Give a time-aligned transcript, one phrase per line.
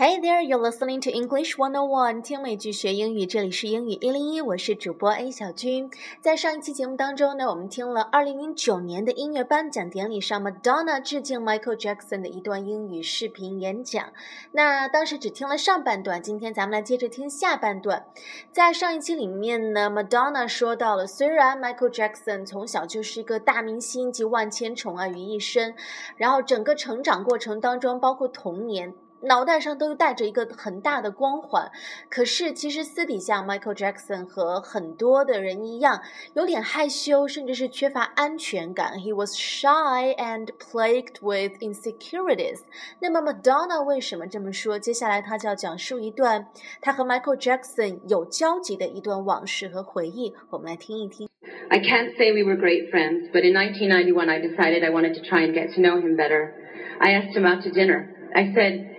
[0.00, 5.90] Hey there, you're listening to English One On One，听美剧学英语，这里是英语一零一，我是主播 A 小军。
[6.22, 14.10] 在上一期节目当中呢，我们听了二零零九年的音乐颁奖典礼上 Madonna 致敬 Michael Jackson 的一段英语视频演讲。
[14.52, 18.06] 那当时只听了上半段，今天咱们来接着听下半段。
[18.50, 25.74] 在上一期里面呢，Madonna 说到了，虽然 Michael Jackson 从小就是一个大明星集万千宠爱于一身，
[26.16, 28.94] 然后整个成长过程当中，包括童年。
[29.21, 31.71] 脑袋上都带着一个很大的光环，
[32.09, 35.99] 可是其实私底下，Michael Jackson 和很多的人一样，
[36.35, 38.99] 有点害羞，甚至是缺乏安全感。
[38.99, 42.59] He was shy and plagued with insecurities。
[42.99, 44.77] 那么 Madonna 为什么这么说？
[44.77, 46.45] 接下来他就要讲述一段
[46.79, 51.27] 他和 Michael Jackson 有交集的一段往事和回忆，我们来听一听。
[51.69, 55.47] I can't say we were great friends, but in 1991 I decided I wanted to try
[55.47, 56.51] and get to know him better.
[56.99, 58.09] I asked him out to dinner.
[58.35, 58.93] I said.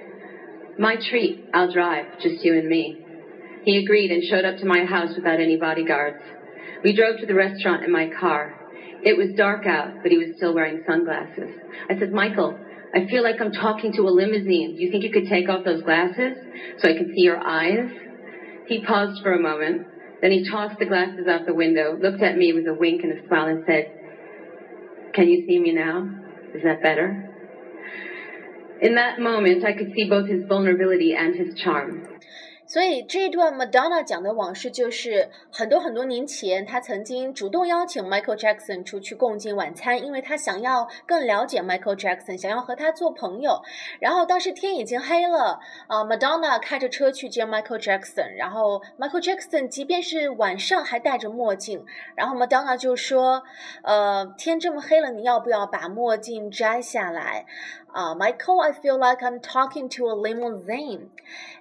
[0.79, 1.45] my treat.
[1.53, 2.97] I'll drive, just you and me.
[3.63, 6.17] He agreed and showed up to my house without any bodyguards.
[6.83, 8.57] We drove to the restaurant in my car.
[9.03, 11.49] It was dark out, but he was still wearing sunglasses.
[11.89, 12.57] I said, Michael,
[12.93, 14.75] I feel like I'm talking to a limousine.
[14.75, 16.33] Do you think you could take off those glasses
[16.77, 17.89] so I can see your eyes?
[18.67, 19.81] He paused for a moment.
[20.21, 23.17] Then he tossed the glasses out the window, looked at me with a wink and
[23.17, 23.85] a smile, and said,
[25.13, 26.07] Can you see me now?
[26.53, 27.30] Is that better?
[28.81, 31.99] In that moment, I could see both his vulnerability and his charm.
[32.65, 43.61] 所以这一段 Madonna 讲的往事，就是很多很多年前，她曾经主动邀请 Michael Jackson 出去共进晚餐，因为她想要更了解 Michael Jackson，想要和他做朋友。
[43.99, 53.43] 然后当时天已经黑了，啊，Madonna 开着车去见 Michael Jackson，然后 Michael Jackson 即便是晚上还戴着墨镜，然后 Madonna 就说，
[53.83, 57.45] 呃，天这么黑了，你要不要把墨镜摘下来？
[57.93, 61.09] 啊，Michael，I feel like I'm talking to a limousine。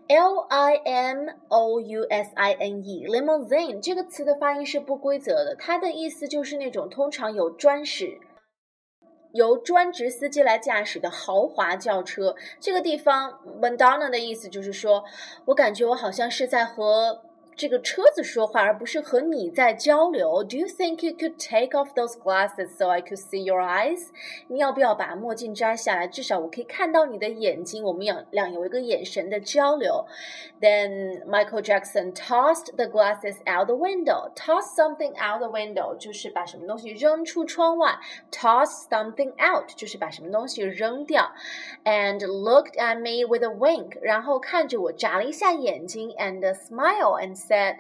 [0.09, 8.19] L I M O U S I N E，limousine 这个词的发音是不规则的，它的意思就是那种通常有专使、
[9.33, 12.35] 由专职司机来驾驶的豪华轿车。
[12.59, 15.05] 这个地方，Madonna 的意思就是说，
[15.47, 17.23] 我感觉我好像是在和。
[17.60, 20.44] 这个车子说话，而不是和你在交流。
[20.44, 24.10] Do you think you could take off those glasses so I could see your eyes？
[24.50, 26.06] 你要不要把墨镜摘下来？
[26.06, 27.82] 至少我可以看到你的眼睛。
[27.82, 30.06] 我们俩俩有一个眼神的交流。
[30.60, 34.34] Then Michael Jackson tossed the glasses out the window.
[34.36, 37.98] Toss something out the window 就是把什么东西扔出窗外。
[38.34, 41.32] Toss something out 就是把什么东西扔掉。
[41.86, 47.78] And looked at me with a wink，然后看着我眨了一下眼睛，and smile and said,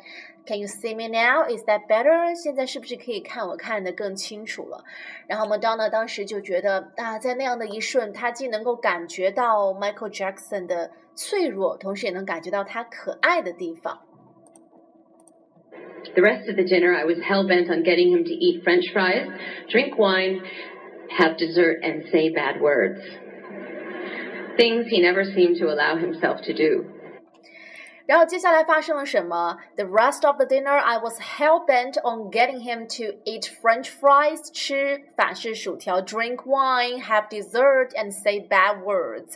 [0.47, 1.43] "Can you see me now?
[1.45, 4.83] Is that better?" 现在是不是可以看我看得更清楚了？
[5.27, 14.01] 然后 Madonna 当时就觉得啊，在那样的一瞬，她既能够感觉到 Michael Jackson 的脆弱，同时也能感觉到他可爱的地方。
[16.13, 19.27] The rest of the dinner, I was hell bent on getting him to eat French fries,
[19.67, 20.41] drink wine,
[21.09, 22.99] have dessert, and say bad words.
[24.55, 26.85] Things he never seemed to allow himself to do.
[28.09, 29.57] 然后接下来发生了什么？
[29.75, 36.43] The rest of the dinner, I was hell bent on getting him to eat French fries，吃法式薯条，drink
[36.45, 39.33] wine, have dessert, and say bad words，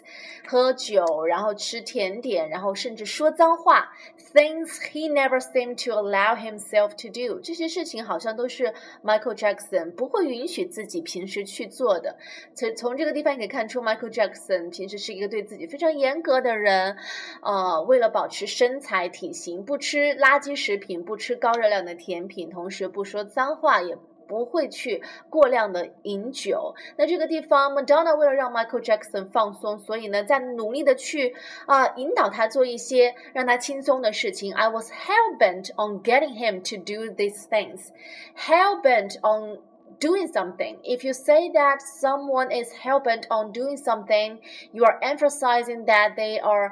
[0.47, 3.89] 喝酒，然后吃甜点，然后甚至说脏话。
[4.31, 8.72] Things he never seemed to allow himself to do，这些事情好像都是
[9.03, 12.16] Michael Jackson 不会允许自己平时去做的。
[12.53, 16.95] 从从这个地方可以看出，Michael Jackson 平时是一个对自己非常严格的人，
[17.41, 18.59] 呃，为了保持身。
[18.63, 26.75] 身材体型，不吃垃圾食品，不吃高热量的甜品，同时不说脏话，也不会去过量的饮酒。
[26.97, 31.35] 那这个地方，Madonna 为了让 Michael Jackson 放松，所以呢，在努力的去
[31.66, 34.53] 啊引导他做一些让他轻松的事情。
[34.53, 37.88] I was hell bent on getting him to do these things.
[38.35, 39.61] Hell bent on
[40.00, 40.77] doing something.
[40.83, 44.38] If you say that someone is hell bent on doing something,
[44.72, 46.72] you are emphasizing that they are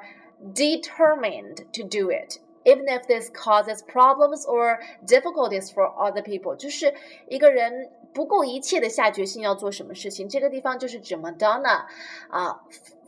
[0.54, 6.94] determined to do it even if this causes problems or difficulties for other people，就是
[7.30, 10.28] 一个人不顾一切的下决心要做什么事情。
[10.28, 11.86] 这个地方就是指 Madonna
[12.30, 12.60] 啊，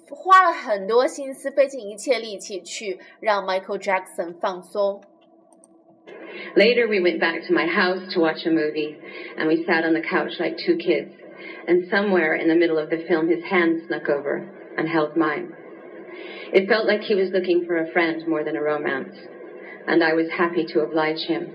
[0.09, 5.01] 花了很多心思，费尽一切力气去让 Michael Jackson 放松。
[6.55, 8.95] Later, we went back to my house to watch a movie,
[9.37, 11.11] and we sat on the couch like two kids.
[11.67, 14.47] And somewhere in the middle of the film, his hand snuck over
[14.77, 15.53] and held mine.
[16.51, 19.15] It felt like he was looking for a friend more than a romance,
[19.85, 21.49] and I was happy to oblige him.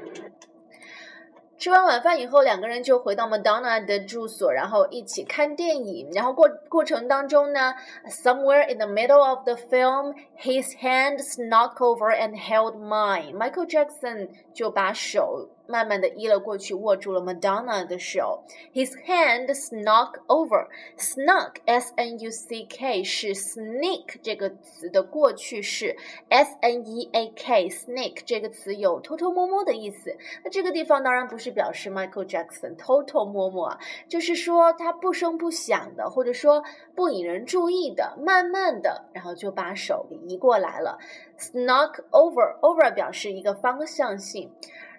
[1.56, 6.10] 吃完晚饭以后，两个人就回到 Madonna 的住所，然后一起看电影。
[6.12, 7.72] 然后过过程当中呢，
[8.08, 13.34] somewhere in the middle of the film, his hand snuck over and held mine.
[13.34, 15.48] Michael Jackson 就把手。
[15.69, 18.43] 慢慢的移了过去，握住了 Madonna 的手。
[18.73, 20.67] His hand snuck over.
[20.97, 25.95] Snuck, S-N-U-C-K 是 sneak 这个词的过去式
[26.29, 30.17] ，S-N-E-A-K sneak 这个词有偷偷摸摸的意思。
[30.43, 33.77] 那这个地方当然不是表示 Michael Jackson 偷偷摸摸，
[34.07, 36.63] 就是说他不声不响的，或者说
[36.95, 40.97] 不引人注意的，慢慢的，然后就把手给移过来了。
[41.37, 44.51] Snuck over, over 表示一个方向性。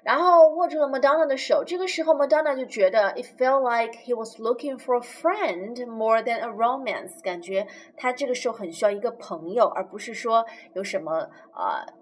[0.03, 6.23] 然后握住了 Madonna 的手，这个时候 Madonna 就觉得 it felt like he was looking for a friend more
[6.23, 7.67] than a romance，感觉
[7.97, 11.93] 他这个时候很需要一个朋友，而不是说有什么呃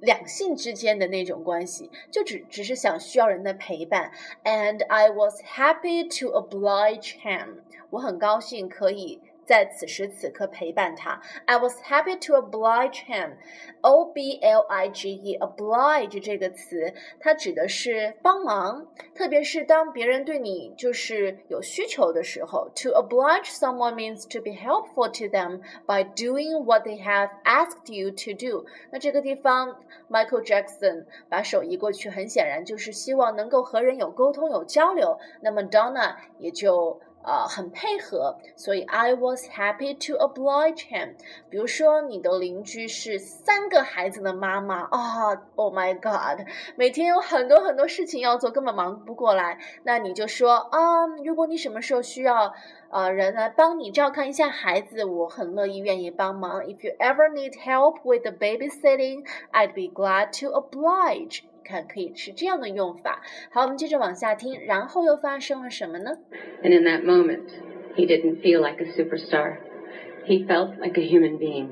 [0.00, 4.12] 两性之间的那种关系，就只只是想需要人的陪伴。
[4.44, 7.60] And I was happy to oblige him，
[7.90, 9.22] 我很高兴可以。
[9.45, 11.19] 在此时此刻陪伴他。
[11.45, 13.33] I was happy to oblige him.
[13.81, 22.69] O B L I G E oblige 这个词，它指的是帮忙，特别是当别人对你就是有需求的时候。
[22.75, 28.11] To oblige someone means to be helpful to them by doing what they have asked you
[28.11, 28.65] to do。
[28.91, 29.75] 那这个地方，
[30.09, 35.17] Michael Jackson 把手移过去，很显然就是希望能够和人有沟通、有交流。
[35.41, 37.01] 那么 Donna 也就。
[37.25, 41.13] 呃，很配合，所以 I was happy to oblige him。
[41.51, 49.59] 比如说，你的邻居是三个孩子的妈妈啊，Oh my God，每天有很多很多事情要做，根本忙不过来。
[49.83, 52.55] 那你就说啊，如果你什么时候需要
[52.89, 56.63] 呃人来帮你照看一下孩子，我很乐意愿意帮忙。
[56.63, 61.43] If you ever need help with the babysitting, I'd be glad to oblige.
[61.65, 63.21] 看，可以是这样的用法。
[63.51, 66.17] 好，我们接着往下听，然后又发生了什么呢？
[66.63, 67.49] And in that moment,
[67.95, 69.57] he didn't feel like a superstar.
[70.25, 71.69] He felt like a human being.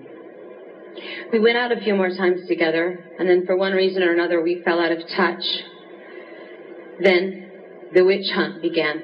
[1.31, 4.41] We went out a few more times together, and then for one reason or another,
[4.41, 5.45] we fell out of touch.
[6.99, 7.51] Then
[7.93, 9.03] the witch hunt began.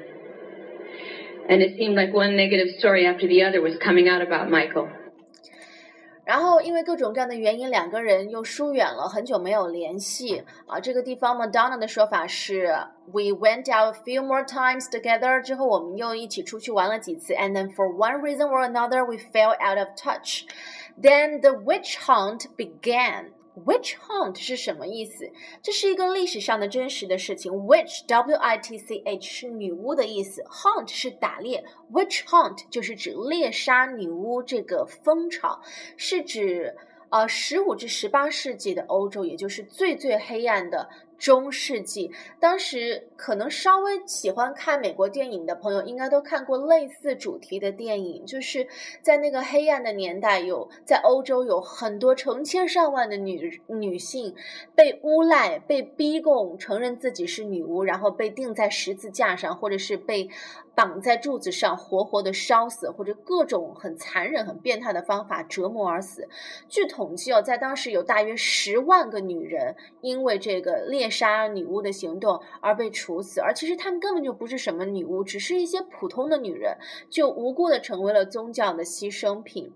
[1.48, 4.88] And it seemed like one negative story after the other was coming out about Michael.
[6.30, 10.80] 然后因为各种各样的原因，两个人又疏远了，很久没有联系啊。
[10.80, 12.66] 这个地方 Madonna 的说法是，
[13.12, 19.54] We went out a few more times together，之后我们又一起出去玩了几次，and then for one reason or another we fell
[19.60, 20.42] out of touch.
[21.00, 23.26] Then the witch hunt began.
[23.65, 25.29] Witch hunt 是什么意思？
[25.61, 27.51] 这是一个历史上的真实的事情。
[27.51, 31.63] Witch W I T C H 是女巫的意思，hunt 是打猎。
[31.91, 35.61] Witch hunt 就是指猎杀女巫这个风潮，
[35.97, 36.75] 是指
[37.09, 40.89] 呃十五至十八世纪的欧洲，也就是最最黑暗的。
[41.21, 42.09] 中世纪，
[42.39, 48.25] 当时可能稍微喜欢看美国电影的朋友，应该都看过类似主题的电影。
[48.25, 48.67] 就是
[49.03, 54.33] 在那个黑暗的年代，有在欧洲有很多成千上万的女女性
[54.73, 60.27] 被诬赖、被逼供，承认自己是女巫，然后被钉在十字架上，或者是被。
[60.81, 66.27] 绑在柱子上，活活的烧死，或者各种很残忍、很变态的方法折磨而死。
[66.67, 76.75] 据统计哦，在当时有大约十万个女人因为这个猎杀女巫的行动而被处死，而其实她们根本就不是什么女巫，只是一些普通的女人，
[77.11, 79.71] 就无辜的成为了宗教的牺牲品。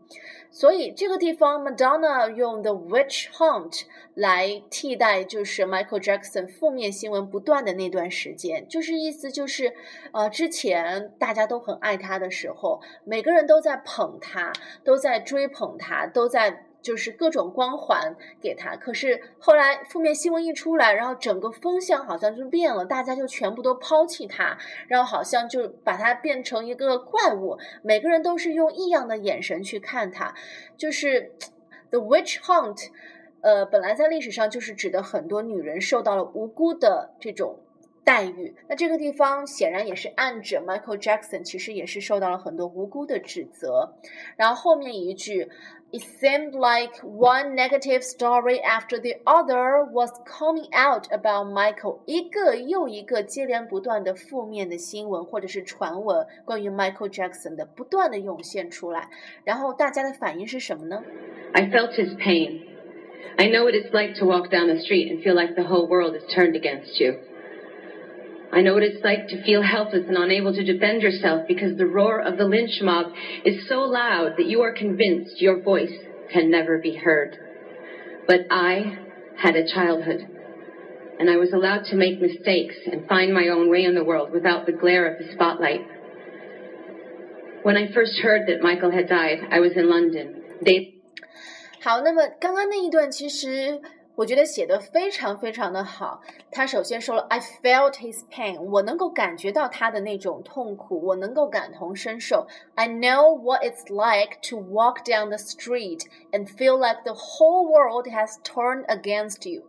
[0.56, 3.82] 所以这个地方，Madonna 用 The Witch Hunt
[4.14, 9.74] 来替代，就是 Michael Jackson 负面新闻不断的那段时间，就是意思就是，
[10.14, 14.54] 呃，之前大家都很爱他的时候，每个人都在捧他，
[14.86, 16.68] 都在追捧他，都在。
[16.86, 24.56] 就是各种光环给他，可是后来负面新闻一出来，然后整个风向好像就变了，大家就全部都抛弃他，
[24.88, 30.36] 然后好像就把他变成一个怪物，每个人都是用异样的眼神去看他。
[30.78, 31.34] 就是
[31.90, 32.90] the witch hunt，
[33.42, 37.62] 呃，本来在历史上就是指的很多女人受到了无辜的这种
[38.04, 38.56] 待遇。
[38.70, 43.96] 那这个地方显然也是暗指 Michael Jackson，其实也是受到了很多无辜的指责。
[44.38, 45.50] 然后后面一句。
[45.93, 51.99] It seemed like one negative story after the other was coming out about Michael。
[52.07, 59.09] 一个又一个接连不断的负面的新闻或者是传闻，关于 Michael Jackson 的不断的涌现出来。
[59.43, 61.03] 然后大家的反应是什么呢？
[61.53, 62.61] I felt his pain.
[63.37, 65.89] I know what it's like to walk down the street and feel like the whole
[65.89, 67.17] world is turned against you.
[68.55, 71.87] I know what it's like to feel helpless and unable to defend yourself because the
[71.87, 73.13] roar of the lynch mob
[73.45, 75.93] is so loud that you are convinced your voice
[76.33, 77.37] can never be heard.
[78.27, 78.99] But I
[79.37, 80.27] had a childhood.
[81.21, 84.33] and I was allowed to make mistakes and find my own way in the world
[84.33, 85.83] without the glare of the spotlight.
[87.63, 90.43] When I first heard that Michael had died, I was in London.
[90.65, 90.95] They
[91.83, 93.81] 好，那么刚刚那一段其实
[94.16, 96.22] 我觉得写的非常非常的好。
[96.50, 102.48] 他首先说了，I felt his pain，我能够感觉到他的那种痛苦，我能够感同身受。
[102.76, 108.08] I know what it's like to walk down the street and feel like the whole world
[108.08, 109.64] has turned against you。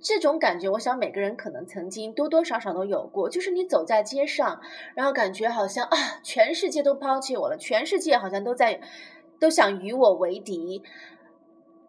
[0.00, 4.60] 这种感觉，我想每个人可能曾经多多少少都有过，就是你走在街上，
[4.96, 8.80] 然后感觉好像啊，全世界都抛弃我了，全世界好像都在
[9.38, 10.82] 都想与我为敌。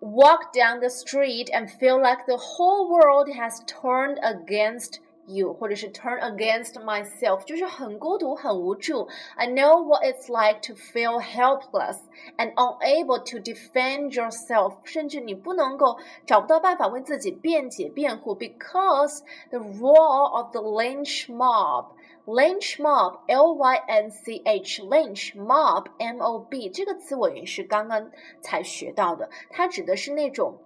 [0.02, 6.18] walk down the street and feel like the whole world has turned against you，或者是 turn
[6.20, 9.08] against myself，就是很孤独、很无助。
[9.36, 11.98] I know what it's like to feel helpless
[12.36, 21.88] and unable to defend yourself，甚至你不能够找不到办法为自己辩解、辩护，because the roar of the lynch mob。
[22.25, 30.57] Lynch mob, L-Y-N-C-H, lynch mob, M-O-B 这个词我也是刚刚才学到的，它指的是那种，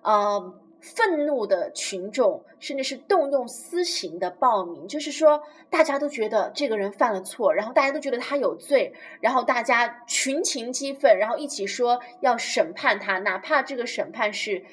[0.00, 4.88] 呃，愤怒的群众，甚至是动用私刑的暴民。
[4.88, 14.64] 就是说，大家都觉得这个人犯了错，然后大家都觉得他有罪，然后大家群情激愤，然后一起说要审判他，哪怕这个审判是，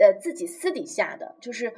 [0.00, 1.72] 呃，自己私底下的，就是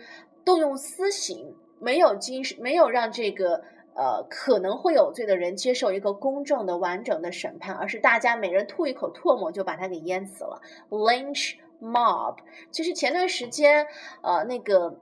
[0.47, 3.63] 动用私刑，没有经没有让这个。
[3.99, 10.63] 呃，可能会有罪的人接受一个公正的、完整的审判，而是大家每人吐一口唾沫就把他给淹死了。
[10.89, 12.37] Lynch mob，
[12.71, 13.89] 其实前段时间，
[14.23, 15.01] 呃，那个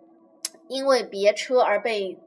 [0.68, 2.18] 因为别车而被。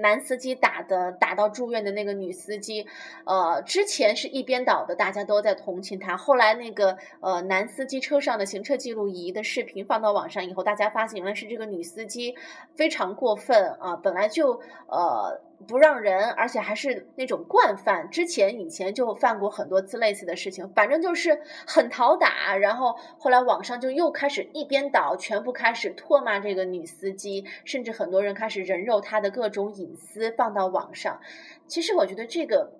[0.00, 2.86] 男司机打的打到住院的那个女司机，
[3.26, 6.16] 呃，之前是一边倒的，大家都在同情她。
[6.16, 12.36] 后来那个呃男司机车上的行车记录仪的视频放到网上以后，大家发现原来是这个女司机
[12.76, 14.52] 非常过分啊，本来就
[14.86, 22.56] 呃不让人，而且还是那种惯犯，之前以前就犯过很多次类似的事情，反正就是很讨打。
[22.56, 29.72] 然后后来网上就又开始一边倒，全部开始唾骂这个女司机，甚至很多人开始人肉她的各种。
[29.72, 31.20] 隐私放到网上，
[31.66, 32.72] 其实我觉得这个，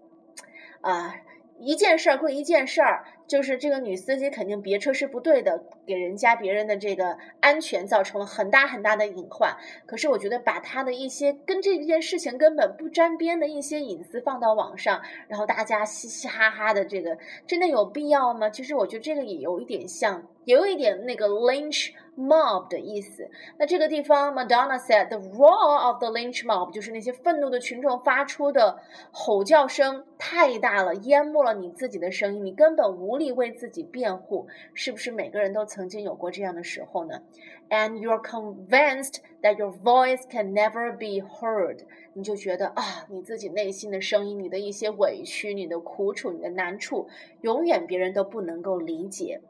[0.83, 1.15] 啊，
[1.59, 9.57] 一件事儿归一件事儿，就是这个女司机肯定别车是不对的，给人家别人的这个安全造成了很大很大的隐患。
[9.87, 18.51] 可是我觉得把她的一些跟这件事情根本不沾边的一些隐私放到网上，然后大家嘻嘻哈哈的，这个真的有必要吗？
[18.51, 21.93] 其实我觉得这个也有一点像，也有一点那个 lynch。
[22.17, 23.31] Mob 的意思。
[23.59, 34.47] 那这个地方，Madonna said the roar of the lynch mob 就是那些愤怒的群众发出的吼叫声太大了，淹没了你自己的声音，你根本无力为自己辩护。
[34.75, 37.23] 是不是每个人都曾经有过这样的时候呢
[37.71, 41.79] ？And you're convinced that your voice can never be heard，
[42.13, 47.09] 你就觉得啊，你自己内心的声音，你的一些委屈、你的苦楚、你的难处，
[47.41, 49.41] 永远别人都不能够理解。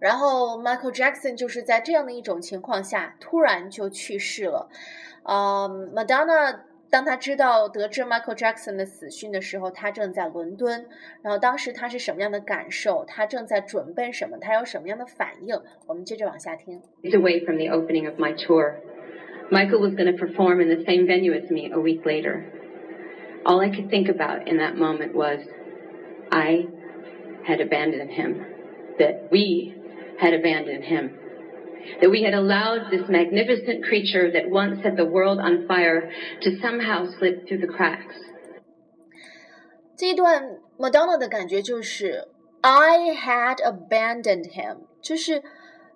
[0.00, 4.68] 然后 Michael Jackson 就是在这样的一种情况下突然就去世了。
[5.22, 10.86] 呃，Madonna 当他知道得知 Michael Jackson 的死讯的时候，他正在伦敦。
[11.22, 13.04] 然后当时他是什么样的感受？
[13.04, 14.38] 他正在准备什么？
[14.38, 15.60] 他有什么样的反应？
[15.86, 16.80] 我们接着往下听。
[17.02, 18.74] Away from the opening of my tour,
[19.50, 22.44] Michael was going to perform in the same venue as me a week later.
[23.44, 25.40] All I could think about in that moment was,
[26.30, 26.66] I
[27.44, 28.44] had abandoned him.
[28.98, 29.74] That we
[30.20, 31.10] had abandoned him.
[32.00, 36.10] That we had allowed this magnificent creature that once set the world on fire
[36.42, 38.16] to somehow slip through the cracks.
[39.96, 42.28] 这一段 Madonna 的感觉就是
[42.60, 45.42] I had abandoned him，就是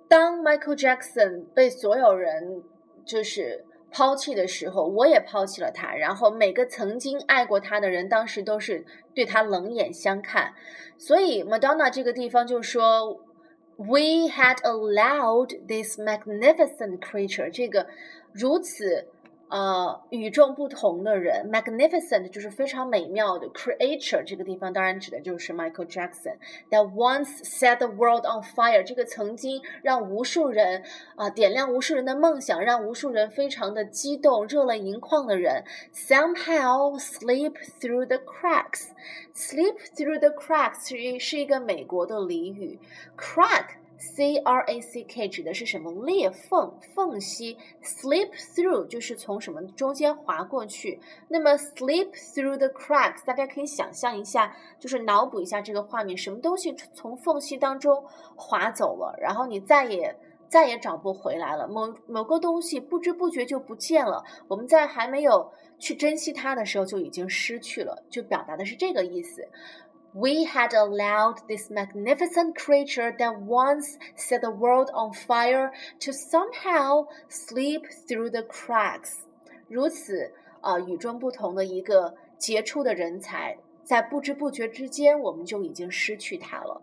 [0.09, 2.63] 当 Michael Jackson 被所有人
[3.05, 5.93] 就是抛弃的时候，我也抛弃了他。
[5.97, 10.55] 然后每个曾经爱过他的人，当时都是对他冷眼相看。
[10.97, 13.21] 所以 Madonna 这个地方就说
[13.77, 17.87] We had allowed this magnificent creature，这个
[18.33, 19.07] 如此
[19.48, 26.38] 呃与众不同的人，magnificent 就是非常美妙的 creature，这个地方当然指的就是 Michael Jackson。
[26.70, 30.84] That once set the world on fire，这个曾经让无数人
[31.16, 38.90] 啊点亮无数人的梦想，让无数人非常的激动、热泪盈眶的人，somehow slip through the cracks。
[39.34, 42.80] Slip through the cracks 是是一个美国的俚语
[43.18, 43.66] ，crack
[43.98, 51.00] c r a c k 指的是什么裂缝、缝隙，slip through 就是从什么中间划过去。
[51.28, 58.04] 那么 slip through the cracks，大家可以想象一下，就是脑补一下这个画面，什么东西从缝隙当中
[58.36, 60.16] 划走了，然后你再也。
[60.48, 61.68] 再也找不回来了。
[61.68, 69.50] 某某个东西不知不觉就不见了，我们在还没有去珍惜它的时候就已经失去了，就表达的是这个意思。
[70.15, 75.71] We had allowed this magnificent creature that once set the world on fire
[76.01, 79.21] to somehow slip through the cracks。
[79.69, 86.83] 如此啊、呃，与众不同的一个杰出的人才，在不知不觉之间，我们就已经失去他了。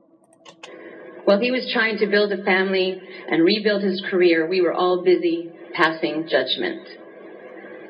[1.25, 5.03] While he was trying to build a family and rebuild his career, we were all
[5.03, 6.87] busy passing judgment.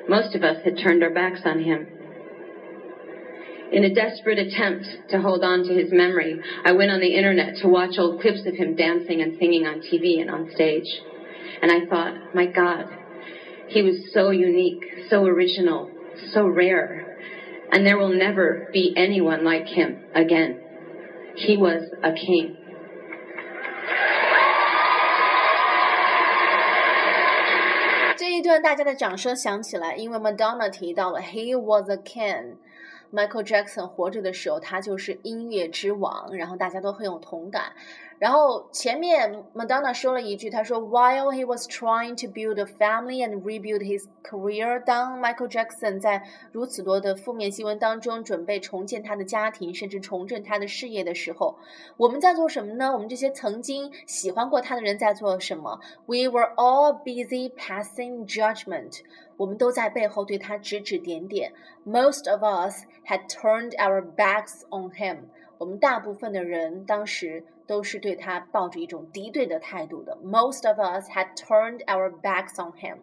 [0.08, 1.86] Most of us had turned our backs on him.
[3.72, 7.58] In a desperate attempt to hold on to his memory, I went on the internet
[7.62, 10.88] to watch old clips of him dancing and singing on TV and on stage.
[11.62, 12.86] And I thought, my God,
[13.68, 15.92] he was so unique, so original,
[16.32, 17.18] so rare.
[17.72, 20.62] And there will never be anyone like him again.
[21.36, 22.56] He was a king.
[28.18, 32.56] 这一段大家的掌声响起来，因为 Madonna 提到了 He was a king。
[33.13, 37.73] Michael Jackson 活着的时候，他就是音乐之王，然后大家都很有同感。
[38.19, 45.99] 然后前面 Madonna 说了一句，他说，While he was trying to build a family and rebuild his career，当 Michael Jackson
[45.99, 51.59] 在如此多的负面新闻当中准备重建他的家庭，甚至重振他的事业的时候，
[51.97, 52.93] 我们在做什么呢？
[52.93, 59.01] 我们这些曾经喜欢过他的人在做什么？We were all busy passing judgment。
[59.43, 61.53] 我们都在背后对他指指点点。
[61.85, 65.25] Most of us had turned our backs on him。
[65.59, 70.17] 我们大部分的人当时都是对他抱着一种敌对的态度的。
[70.23, 72.99] Most of us had turned our backs on him.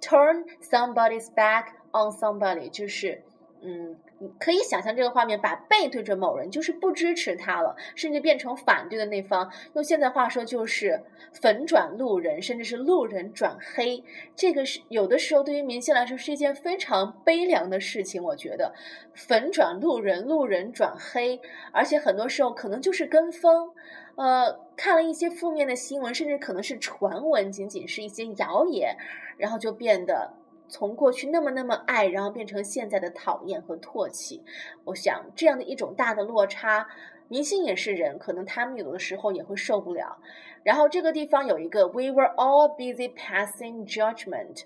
[0.00, 3.22] Turn somebody's back on somebody 就是，
[3.66, 9.50] 嗯，你可以想象这个画面，把背对着某人，就是不支持他了，甚至变成反对的那方。
[9.72, 11.02] 用现在话说，就是
[11.32, 14.04] 粉转路人，甚至是路人转黑。
[14.36, 18.22] 这个是有的时候对于明星来说是一件非常悲凉的事情。
[18.22, 18.74] 我觉得，
[19.14, 21.40] 粉转路人，路人转黑，
[21.72, 23.70] 而且很多时候可能就是跟风。
[24.16, 28.94] 呃，看了一些负面的新闻，甚至可能是传闻，仅仅是一些谣言，
[29.38, 30.34] 然后就变得。
[30.74, 34.42] 从过去那么那么爱，然后变成现在的讨厌和唾弃，
[34.82, 36.88] 我想这样的一种大的落差，
[37.28, 40.18] 明星也是人，可能他们有的时候也会受不了。
[40.64, 44.64] 然后这个地方有一个 “We were all busy passing judgment”，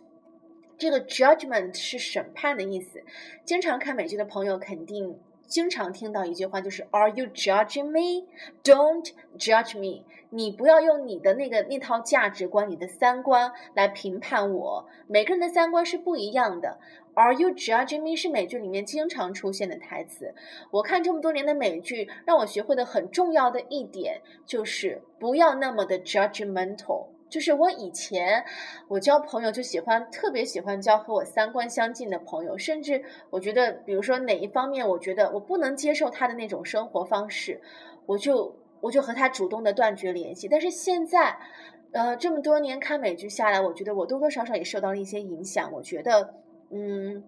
[0.79, 3.03] 这个 “judgment” 是审判的意思。
[3.45, 8.29] 经常看美剧的朋友肯定经常听到一句话，就是 “Are you judging me?
[8.63, 14.87] Don't judge me.” 你不要用你的那个那套价值观、你的三观来评判我。
[15.07, 16.79] 每个人的三观是不一样的。
[17.15, 18.15] Are you judging me？
[18.15, 20.35] 是美剧里面经常出现的台词。
[20.71, 27.07] 我看这么多年的美剧，让我学会的很重要的一点就是不要那么的 judgmental。
[27.29, 28.45] 就是我以前
[28.89, 37.61] 我交朋友就喜欢特别喜欢交和我三观相近的朋友，甚至我觉得，比如说哪一方面我觉得我不能接受他的那种生活方式，
[38.07, 38.55] 我就。
[38.81, 41.37] 我就和他主动的断绝联系，但是现在，
[41.91, 45.73] 呃，这么多年看美剧下来，我觉得我多多少少也受到了一些影响。
[45.73, 46.33] 我觉得，
[46.71, 47.25] 嗯，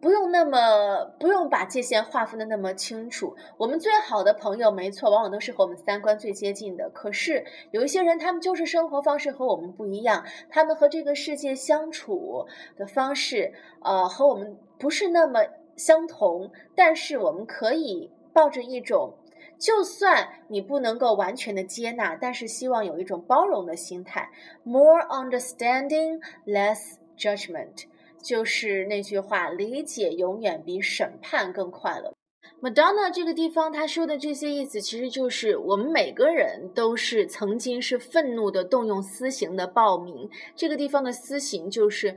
[0.00, 3.36] 不用那么不用把界限划分的那么清楚。
[3.58, 6.88] 我们最好的朋友，没错，往往都是和我们三观最接近的。
[6.90, 13.52] 可是有一些人，他们就是生活方式和我们不一样，他们和这个世界相处的方式，
[13.82, 15.40] 呃，和我们不是那么
[15.76, 16.50] 相同。
[16.74, 19.14] 但是我们可以抱着一种。
[19.58, 24.30] 就算你不能够完全的接纳，但是希望有一种包容的心态。
[24.62, 27.84] More understanding, less judgment，
[28.22, 32.12] 就是那句话，理解永远比审判更快乐。
[32.60, 40.28] Madonna 这个地方他说的这些意思，其实就是我们每个人都是曾经是愤怒的动用私刑的暴民。
[40.54, 42.14] 这个地方的私刑就是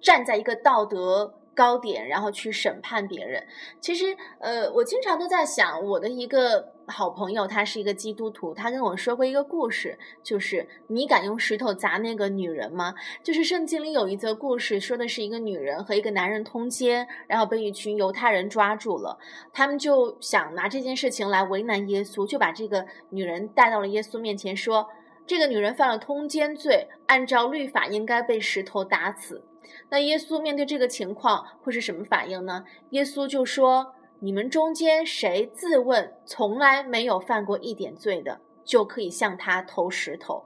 [0.00, 1.34] 站在一个道德。
[1.54, 3.46] 高点，然后去审判别人。
[3.80, 12.94] 其实，呃，我经常都在想，我的一个好朋友，他是一个基督徒，他跟我说过一个故事，就是你敢用石头砸那个女人吗？
[13.22, 19.18] 就是圣经里有一则故事，说的是一个女人和一个男人通奸，然后被一群犹太人抓住了，
[19.52, 24.88] 他们就想拿这件事情来为难耶稣，就把这个女人带到了耶稣面前，说
[25.26, 29.44] 这个女人犯了通奸罪，按照律法应该被石头打死。
[29.90, 32.64] 那耶稣面对这个情况会是什么反应呢？
[32.90, 40.44] 耶稣就说：“你们中间谁自问从来没有犯过一点罪的，就可以向他投石头。”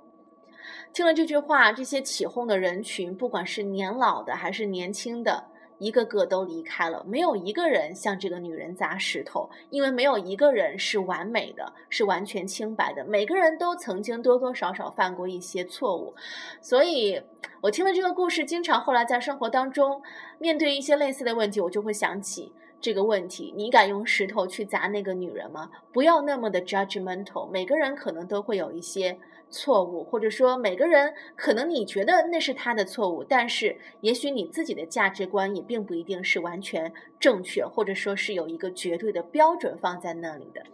[0.92, 5.48] 听了这句话，这些起哄的人群，不管是年老的还是年轻的，
[5.84, 13.04] 一个个都离开了，没有一个人向这个女人砸石头，因为没有一个人是完美的，是完全清白的。
[13.04, 16.14] 每个人都曾经多多少少犯过一些错误，
[16.62, 17.20] 所以
[17.60, 20.02] 我听了这个故事，经常后来在生活当中
[20.38, 22.52] 面对一些类似的问题，我就会想起。
[22.80, 25.70] 这个问题，你敢用石头去砸那个女人吗？
[25.90, 27.48] 不要那么的 judgmental。
[27.50, 29.18] 每个人可能都会有一些
[29.54, 40.64] 错误，或者说每个人可能你觉得那是他的错误，但是也许你自己的价值观也并不一定是完全正确，或者说是有一个绝对的标准放在那里的。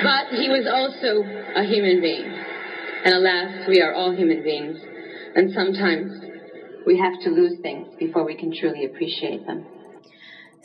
[0.00, 2.26] But he was also a human being.
[3.04, 4.78] And alas, we are all human beings.
[5.34, 6.12] And sometimes
[6.86, 9.64] we have to lose things before we can truly appreciate them.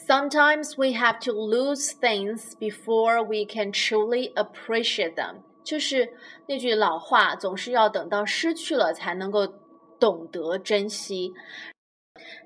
[0.07, 5.42] Sometimes we have to lose things before we can truly appreciate them.
[5.62, 6.14] 就是
[6.46, 9.46] 那句老话，总是要等到失去了才能够
[10.00, 11.35] 懂得珍惜。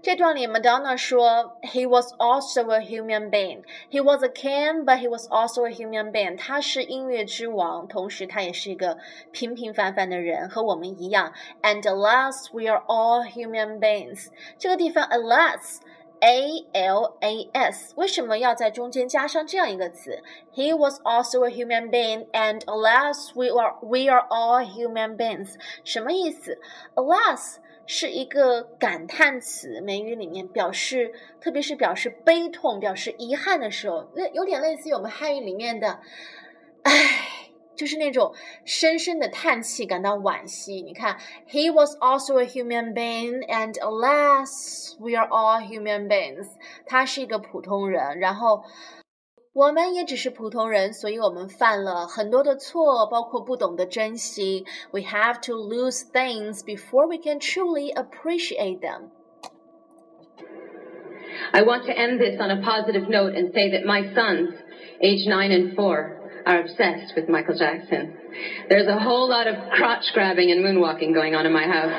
[0.02, 3.62] 这段里，Madonna 说，He was also a human being.
[3.90, 6.36] He was a king, but he was also a human being.
[6.36, 8.98] 他是音乐之王，同时他也是一个
[9.30, 11.32] 平平凡凡的人，和我们一样。
[11.62, 14.26] And alas, we are all human beings.
[14.58, 15.78] 这个地方，alas。
[16.19, 24.25] A L A S，为什么要在中间加上这样一个词？He was also a human being, and alas, we are we are
[24.29, 25.55] all human beings。
[25.83, 26.59] 什么意思
[26.95, 35.99] ？Alas 是一个感叹词，美语里面表示，特别是表示悲痛、表示遗憾的时候，那有点类似于我们汉语里面的
[36.83, 36.91] “唉”，
[37.76, 40.82] 就是那种深深的叹气，感到惋惜。
[40.82, 46.46] 你看，He was also a human being, and alas, we are all human beings。
[46.86, 48.62] 他是一个普通人，然后。
[49.54, 54.64] 我们也只是普通人，所以我们犯了很多的错，包括不懂得珍惜。
[54.92, 59.10] We have to lose things before we can truly appreciate them.
[61.52, 64.54] I want to end this on a positive note and say that my sons,
[65.02, 66.15] age nine and four,
[66.46, 68.12] are obsessed with Michael Jackson.
[68.68, 71.92] There's a whole lot of crotch grabbing and moonwalking going on in my house.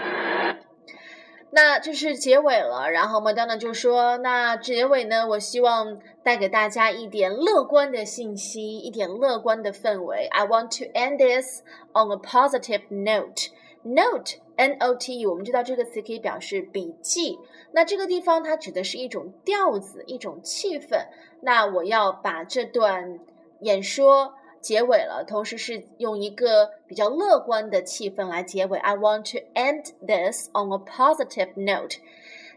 [1.56, 5.28] 那这是结尾了，然后 Madonna 就说：“那结尾呢？
[5.28, 10.26] 我希望带给大家一点乐观的信息，一点乐观的氛围。
[10.32, 11.62] I want to end this
[11.94, 13.52] on a positive note.
[13.84, 17.38] Note, N-O-T-E，我们知道这个词可以表示笔记。
[17.74, 21.06] 那这个地方它指的是一种调子，一种气氛。
[21.42, 23.20] 那我要把这段
[23.60, 28.80] 演说。” 结尾了，同时是用一个比较乐观的气氛来结尾。
[28.80, 31.98] I want to end this on a positive note。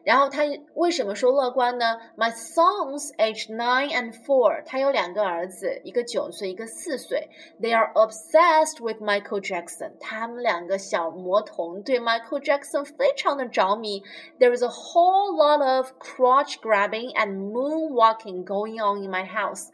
[0.05, 1.99] 然后他为什么说乐观呢？
[2.17, 7.29] My sons, age nine and four，他有两个儿子，一个九岁，一个四岁。
[7.61, 9.95] They are obsessed with Michael Jackson。
[9.99, 14.05] 他们两个小魔童对 Michael Jackson 非常的着迷。
[14.39, 19.71] There is a whole lot of crotch grabbing and moonwalking going on in my house。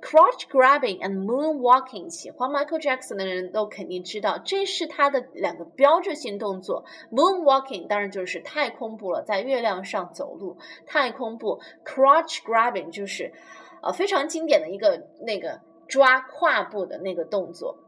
[0.00, 6.84] Crotch grabbing and moonwalking，喜欢 Michael Jackson 的人都肯定知道，这是他的两个标志性动作。
[7.10, 10.58] Moonwalking 当然就是太空步了，在月亮上走路。
[10.86, 13.32] 太空步，crotch grabbing 就是，
[13.82, 17.78] 呃，非常经典的一个那个抓胯部的那个动作。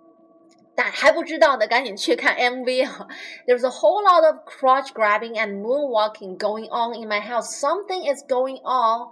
[0.74, 3.08] 但还不知道的，赶紧去看 MV 啊！
[3.46, 7.50] There's a whole lot of crotch grabbing and moonwalking going on in my house.
[7.50, 9.08] Something is going on.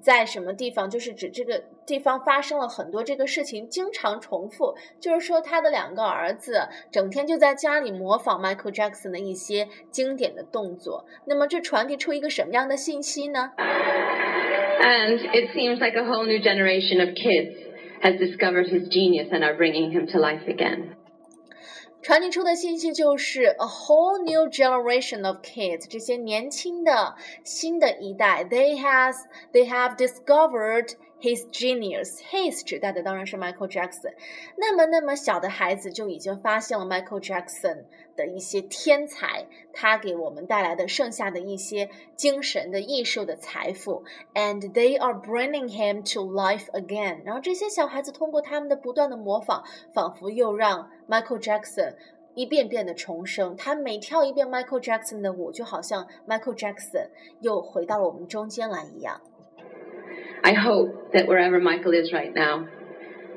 [0.00, 0.88] 在什么地方？
[0.88, 4.74] 就是指这个地方发生了很多这个事情，经常重复。
[5.00, 11.04] 就是说，他的两个儿子整天就在家里模仿 Michael Jackson 的一些经典的动作。
[11.26, 13.50] 那么，这传递出一个什么样的信息呢
[14.80, 17.54] ？And it seems like a whole new generation of kids
[18.02, 20.96] has discovered his genius and are bringing him to life again.
[22.02, 29.14] 传递出的信息就是 a whole new generation of kids，这些年轻的新的一代，they has
[29.52, 32.18] they have discovered his genius。
[32.30, 34.12] his 指代的当然是 Michael Jackson。
[34.56, 37.84] 那么那么小的孩子就已经发现了 Michael Jackson。
[38.14, 44.04] 的一些天才，他给我们带来的剩下的一些精神的艺术的财富
[44.34, 47.22] ，and they are bringing him to life again。
[47.24, 51.94] 然后这些小孩子通过他们的不断的模仿，仿佛又让 Michael Jackson
[52.34, 53.56] 一遍遍的重生。
[53.56, 57.08] 他每跳一遍 Michael Jackson 的舞，就好像 Michael Jackson
[57.40, 59.22] 又回到了我们中间来一样。
[60.44, 62.64] I hope that wherever Michael is right now,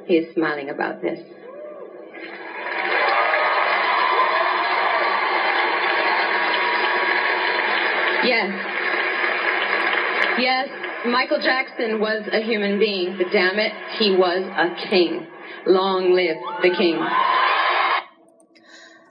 [0.05, 1.19] he is smiling about this.
[8.23, 8.71] Yes.
[10.37, 10.67] Yes,
[11.05, 15.25] Michael Jackson was a human being, but damn it, he was a king.
[15.65, 16.99] Long live the king.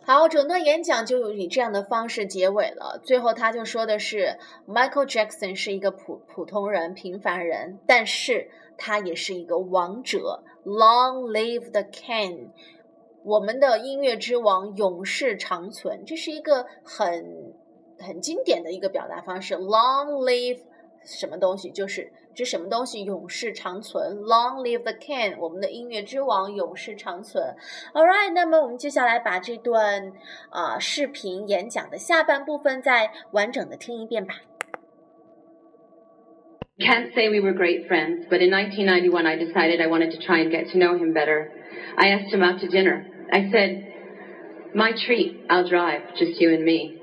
[0.06, 3.00] 好，整段演讲就以这样的方式结尾了。
[3.02, 4.36] 最后，他就说的是
[4.68, 10.44] ，Michael Jackson 是一个普普通人、平凡人，但是他也是一个王者。
[10.62, 12.48] Long live the king！
[13.22, 17.54] 我们的音乐之王永世长存，这是一个很
[17.98, 19.56] 很经典的一个表达方式。
[19.56, 20.60] Long live
[21.02, 21.70] 什么东西？
[21.70, 24.17] 就是指什么东西永世长存。
[24.17, 25.38] Long live the king！
[25.39, 27.55] 我们的音乐之王永世长存。
[27.93, 30.12] All right，那么我们接下来把这段
[30.49, 34.36] 啊、呃、视频演讲的下半部分再完整的听一遍吧。
[36.79, 40.39] Can't say we were great friends, but in 1991 I decided I wanted to try
[40.39, 41.51] and get to know him better.
[41.97, 43.05] I asked him out to dinner.
[43.32, 43.84] I said,
[44.73, 46.95] My treat, I'll drive, just you and me.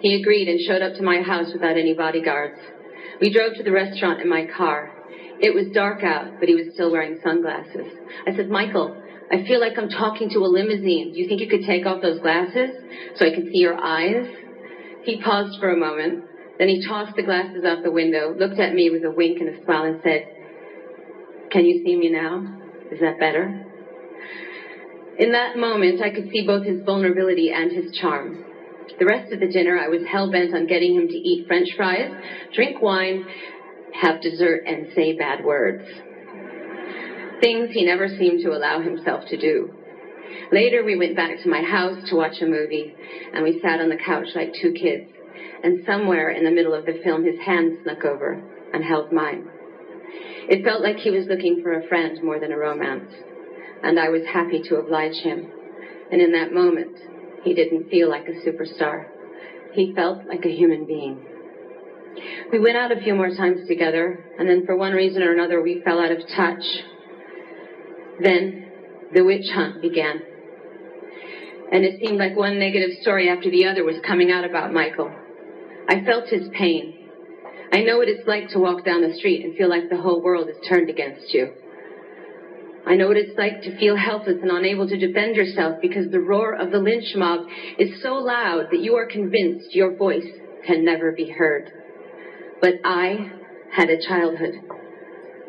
[0.00, 2.58] He agreed and showed up to my house without any bodyguards.
[3.21, 4.91] We drove to the restaurant in my car.
[5.39, 7.87] It was dark out, but he was still wearing sunglasses.
[8.27, 9.01] I said, Michael,
[9.31, 11.13] I feel like I'm talking to a limousine.
[11.13, 12.71] Do you think you could take off those glasses
[13.15, 14.25] so I can see your eyes?
[15.03, 16.23] He paused for a moment.
[16.57, 19.49] Then he tossed the glasses out the window, looked at me with a wink and
[19.49, 20.25] a smile, and said,
[21.51, 22.45] Can you see me now?
[22.91, 23.61] Is that better?
[25.17, 28.43] In that moment, I could see both his vulnerability and his charm.
[28.99, 31.69] The rest of the dinner, I was hell bent on getting him to eat french
[31.75, 32.11] fries,
[32.53, 33.25] drink wine,
[33.93, 35.83] have dessert, and say bad words.
[37.41, 39.73] Things he never seemed to allow himself to do.
[40.51, 42.93] Later, we went back to my house to watch a movie,
[43.33, 45.09] and we sat on the couch like two kids.
[45.63, 48.41] And somewhere in the middle of the film, his hand snuck over
[48.73, 49.47] and held mine.
[50.47, 53.11] It felt like he was looking for a friend more than a romance,
[53.83, 55.47] and I was happy to oblige him.
[56.11, 56.97] And in that moment,
[57.45, 59.05] he didn't feel like a superstar.
[59.73, 61.23] He felt like a human being.
[62.51, 65.61] We went out a few more times together, and then for one reason or another,
[65.61, 66.63] we fell out of touch.
[68.21, 68.65] Then
[69.13, 70.21] the witch hunt began.
[71.71, 75.11] And it seemed like one negative story after the other was coming out about Michael.
[75.87, 77.09] I felt his pain.
[77.71, 80.21] I know what it's like to walk down the street and feel like the whole
[80.21, 81.51] world is turned against you.
[82.87, 86.19] I know what it's like to feel helpless and unable to defend yourself because the
[86.19, 87.41] roar of the lynch mob
[87.79, 90.27] is so loud that you are convinced your voice
[90.67, 91.71] can never be heard.
[92.61, 93.31] But I
[93.71, 94.53] had a childhood,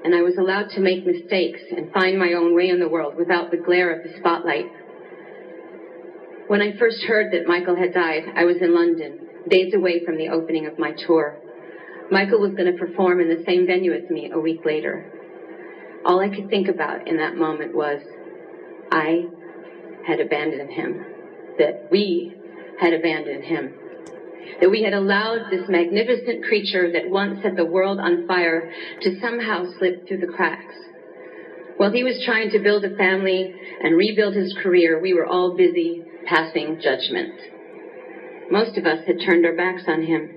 [0.02, 3.16] and I was allowed to make mistakes and find my own way in the world
[3.16, 4.66] without the glare of the spotlight.
[6.46, 9.18] When I first heard that Michael had died, I was in London,
[9.48, 11.36] days away from the opening of my tour.
[12.10, 15.10] Michael was going to perform in the same venue as me a week later.
[16.06, 18.00] All I could think about in that moment was
[18.92, 19.26] I
[20.06, 21.04] had abandoned him,
[21.58, 22.32] that we
[22.78, 23.74] had abandoned him,
[24.60, 29.18] that we had allowed this magnificent creature that once set the world on fire to
[29.20, 30.76] somehow slip through the cracks.
[31.76, 35.56] While he was trying to build a family and rebuild his career, we were all
[35.56, 37.32] busy passing judgment.
[38.48, 40.35] Most of us had turned our backs on him.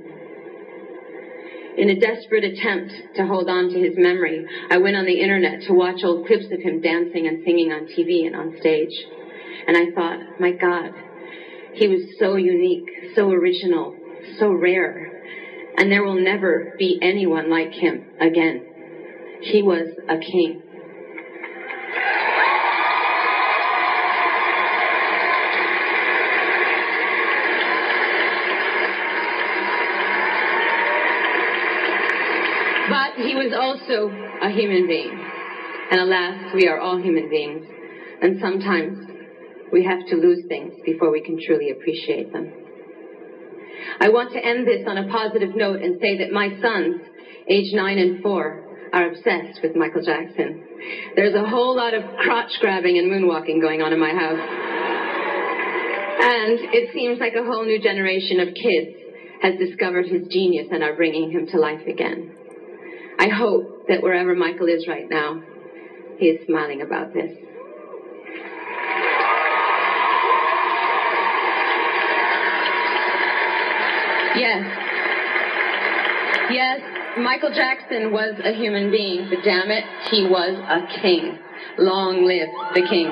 [1.78, 5.62] In a desperate attempt to hold on to his memory, I went on the internet
[5.68, 8.94] to watch old clips of him dancing and singing on TV and on stage.
[9.68, 10.92] And I thought, my God,
[11.74, 13.96] he was so unique, so original,
[14.38, 15.24] so rare.
[15.78, 18.66] And there will never be anyone like him again.
[19.42, 20.62] He was a king.
[32.90, 34.08] But he was also
[34.42, 35.12] a human being.
[35.92, 37.66] And alas, we are all human beings.
[38.22, 38.98] And sometimes
[39.72, 42.52] we have to lose things before we can truly appreciate them.
[44.00, 47.02] I want to end this on a positive note and say that my sons,
[47.48, 50.64] age nine and four, are obsessed with Michael Jackson.
[51.16, 54.40] There's a whole lot of crotch grabbing and moonwalking going on in my house.
[56.22, 58.96] And it seems like a whole new generation of kids
[59.42, 62.39] has discovered his genius and are bringing him to life again.
[63.20, 65.42] I hope that wherever Michael is right now,
[66.20, 67.30] he is smiling about this.
[74.38, 74.64] Yes.
[76.50, 76.80] Yes,
[77.18, 81.38] Michael Jackson was a human being, but damn it, he was a king.
[81.78, 83.12] Long live the king.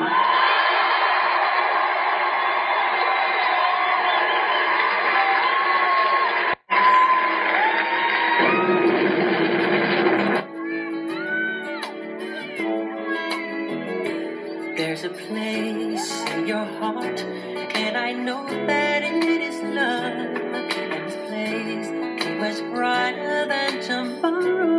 [15.00, 20.16] There's a place in your heart, and I know that it is love.
[20.16, 24.77] And this place is much brighter than tomorrow.